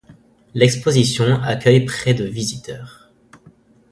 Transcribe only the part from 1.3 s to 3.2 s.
accueille près de visiteurs.